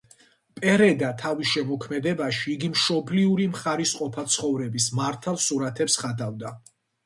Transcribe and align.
პერედა 0.59 1.09
თავის 1.23 1.51
შემოქმედებაში 1.57 2.49
იგი 2.55 2.71
მშობლიური 2.73 3.47
მხარის 3.53 3.95
ყოფა-ცხოვრების 4.01 4.91
მართალ 5.03 5.41
სურათებს 5.49 6.03
ხატავდა. 6.05 6.59